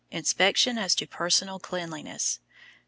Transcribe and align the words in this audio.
Inspection 0.09 0.79
as 0.79 0.95
to 0.95 1.05
personal 1.05 1.59
cleanliness. 1.59 2.39